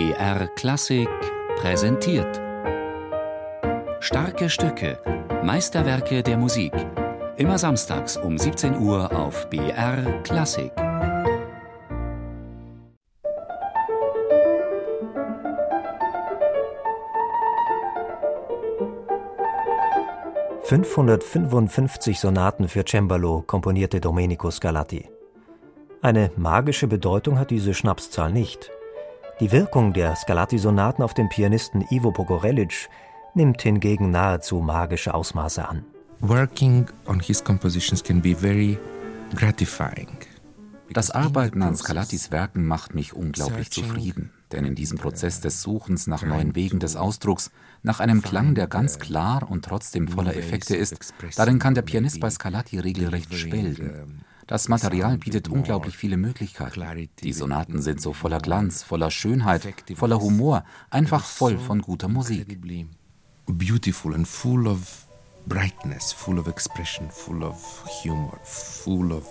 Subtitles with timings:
[0.00, 1.10] BR Klassik
[1.56, 2.40] präsentiert.
[4.00, 4.98] Starke Stücke,
[5.44, 6.72] Meisterwerke der Musik.
[7.36, 10.72] Immer samstags um 17 Uhr auf BR Klassik.
[20.64, 25.10] »555 Sonaten für Cembalo« komponierte Domenico Scarlatti.
[26.00, 28.70] Eine magische Bedeutung hat diese Schnapszahl nicht.
[29.40, 32.90] Die Wirkung der Scarlatti-Sonaten auf den Pianisten Ivo Pogorelic
[33.32, 35.82] nimmt hingegen nahezu magische Ausmaße an.
[36.20, 38.78] Working on his compositions can be very
[39.34, 40.08] gratifying.
[40.92, 46.06] Das Arbeiten an Scarlattis Werken macht mich unglaublich zufrieden, denn in diesem Prozess des Suchens
[46.06, 47.50] nach neuen Wegen des Ausdrucks,
[47.82, 52.20] nach einem Klang, der ganz klar und trotzdem voller Effekte ist, darin kann der Pianist
[52.20, 54.22] bei Scarlatti regelrecht schwelgen.
[54.50, 57.08] Das Material bietet unglaublich viele Möglichkeiten.
[57.22, 59.62] Die Sonaten sind so voller Glanz, voller Schönheit,
[59.94, 62.58] voller Humor, einfach voll von guter Musik.
[63.46, 65.06] Beautiful and full of
[65.46, 69.24] brightness, full of expression, full of humor, full of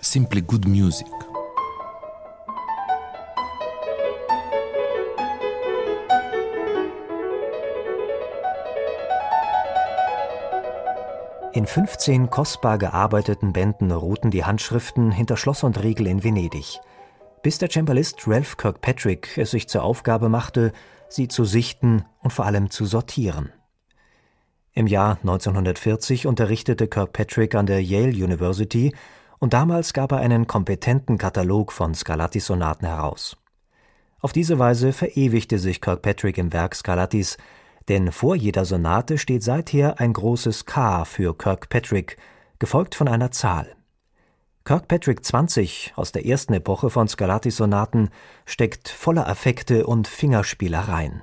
[0.00, 1.06] simply good music.
[11.54, 16.80] In 15 kostbar gearbeiteten Bänden ruhten die Handschriften hinter Schloss und Riegel in Venedig,
[17.44, 20.72] bis der Cembalist Ralph Kirkpatrick es sich zur Aufgabe machte,
[21.08, 23.52] sie zu sichten und vor allem zu sortieren.
[24.72, 28.92] Im Jahr 1940 unterrichtete Kirkpatrick an der Yale University
[29.38, 33.36] und damals gab er einen kompetenten Katalog von Scarlatti-Sonaten heraus.
[34.20, 37.36] Auf diese Weise verewigte sich Kirkpatrick im Werk Scarlattis,
[37.88, 42.16] denn vor jeder Sonate steht seither ein großes K für Kirkpatrick,
[42.58, 43.74] gefolgt von einer Zahl.
[44.64, 48.08] Kirkpatrick 20 aus der ersten Epoche von Scarlattis Sonaten
[48.46, 51.22] steckt voller Affekte und Fingerspielereien.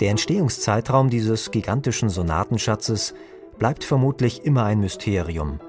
[0.00, 3.14] Der Entstehungszeitraum dieses gigantischen Sonatenschatzes
[3.58, 5.60] bleibt vermutlich immer ein Mysterium,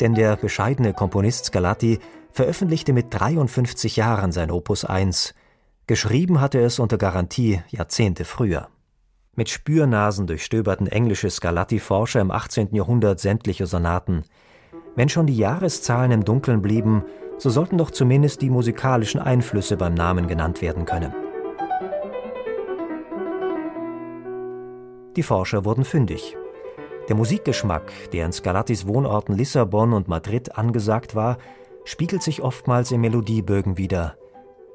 [0.00, 1.98] denn der bescheidene Komponist Scarlatti
[2.30, 5.34] veröffentlichte mit 53 Jahren sein Opus 1.
[5.86, 8.68] Geschrieben hatte es unter Garantie Jahrzehnte früher.
[9.34, 12.74] Mit Spürnasen durchstöberten englische Scarlatti-Forscher im 18.
[12.74, 14.24] Jahrhundert sämtliche Sonaten.
[14.96, 17.04] Wenn schon die Jahreszahlen im Dunkeln blieben,
[17.38, 21.14] so sollten doch zumindest die musikalischen Einflüsse beim Namen genannt werden können.
[25.16, 26.36] Die Forscher wurden fündig.
[27.08, 31.38] Der Musikgeschmack, der in Scarlattis Wohnorten Lissabon und Madrid angesagt war,
[31.84, 34.16] spiegelt sich oftmals in Melodiebögen wider.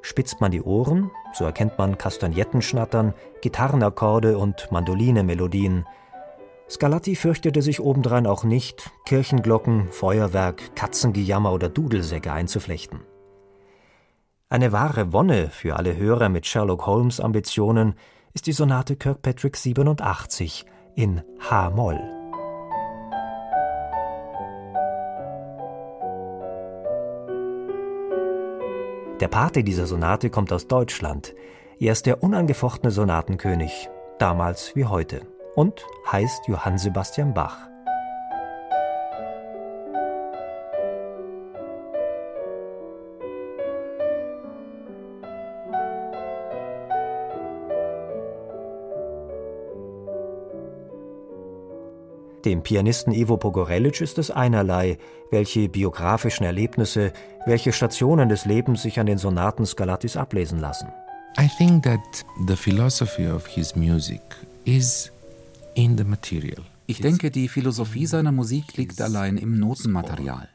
[0.02, 5.86] Spitzt man die Ohren, so erkennt man Kastagnettenschnattern, Gitarrenakkorde und Mandolinemelodien.
[6.68, 13.02] Scarlatti fürchtete sich obendrein auch nicht, Kirchenglocken, Feuerwerk, Katzengejammer oder Dudelsäcke einzuflechten.
[14.50, 17.94] Eine wahre Wonne für alle Hörer mit Sherlock Holmes Ambitionen
[18.34, 20.66] ist die Sonate Kirkpatrick 87
[20.96, 22.23] in H-Moll.
[29.24, 31.34] Der Pate dieser Sonate kommt aus Deutschland.
[31.80, 33.90] Er ist der unangefochtene Sonatenkönig,
[34.20, 35.22] damals wie heute,
[35.56, 37.73] und heißt Johann Sebastian Bach.
[52.46, 54.98] Dem Pianisten Ivo Pogorelic ist es einerlei,
[55.32, 57.14] welche biografischen Erlebnisse,
[57.46, 60.90] welche Stationen des Lebens sich an den Sonaten Scarlattis ablesen lassen.
[61.40, 62.02] I think that
[62.48, 64.22] the philosophy of his music
[64.66, 65.10] is
[65.76, 66.64] in the material.
[66.86, 70.50] Ich denke, die Philosophie seiner Musik liegt allein im Notenmaterial.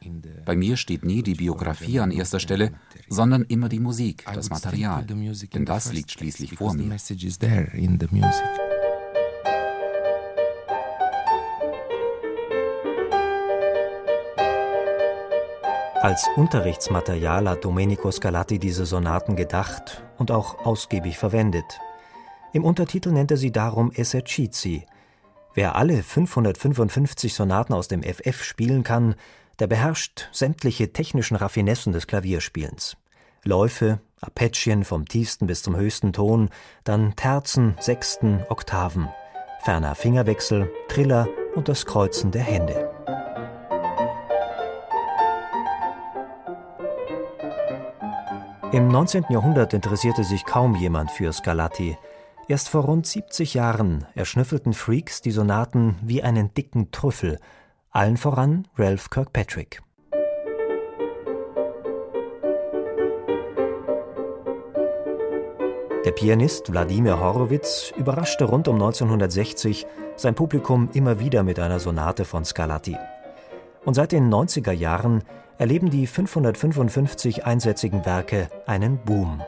[0.45, 2.71] Bei mir steht nie die Biografie an erster Stelle,
[3.09, 5.05] sondern immer die Musik, das Material.
[5.05, 6.95] Denn das liegt schließlich vor mir.
[16.01, 21.81] Als Unterrichtsmaterial hat Domenico Scarlatti diese Sonaten gedacht und auch ausgiebig verwendet.
[22.53, 24.85] Im Untertitel nennt er sie darum Esercizi.
[25.53, 29.15] Wer alle 555 Sonaten aus dem FF spielen kann,
[29.59, 32.95] der beherrscht sämtliche technischen Raffinessen des Klavierspielens.
[33.43, 36.49] Läufe, Arpeggien vom tiefsten bis zum höchsten Ton,
[36.85, 39.09] dann Terzen, Sechsten, Oktaven,
[39.63, 42.98] ferner Fingerwechsel, Triller und das Kreuzen der Hände.
[48.71, 49.25] Im 19.
[49.29, 51.97] Jahrhundert interessierte sich kaum jemand für Scarlatti.
[52.47, 57.39] Erst vor rund 70 Jahren erschnüffelten Freaks die Sonaten wie einen dicken Trüffel,
[57.89, 59.81] allen voran Ralph Kirkpatrick.
[66.05, 72.23] Der Pianist Wladimir Horowitz überraschte rund um 1960 sein Publikum immer wieder mit einer Sonate
[72.23, 72.95] von Scarlatti.
[73.83, 75.23] Und seit den 90er Jahren
[75.59, 79.43] erleben die 555 einsätzigen Werke einen Boom.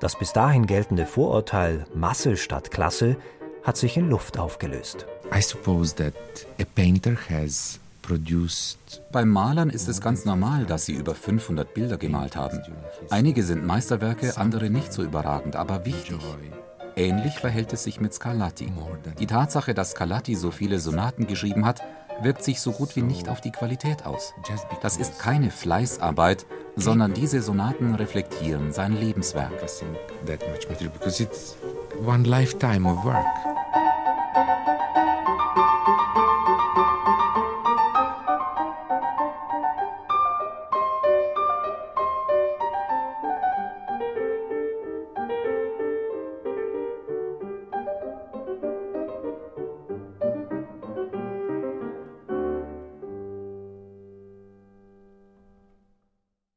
[0.00, 3.16] Das bis dahin geltende Vorurteil Masse statt Klasse
[3.62, 5.06] hat sich in Luft aufgelöst.
[5.34, 6.14] I suppose that
[6.60, 7.80] a painter has
[9.10, 12.62] beim Malern ist es ganz normal, dass sie über 500 Bilder gemalt haben.
[13.10, 16.18] Einige sind Meisterwerke, andere nicht so überragend, aber wichtig.
[16.98, 18.72] Ähnlich verhält es sich mit Scarlatti.
[19.18, 21.82] Die Tatsache, dass Scarlatti so viele Sonaten geschrieben hat,
[22.22, 24.32] wirkt sich so gut wie nicht auf die Qualität aus.
[24.80, 29.52] Das ist keine Fleißarbeit, sondern diese Sonaten reflektieren sein Lebenswerk.
[32.06, 33.55] One lifetime of work.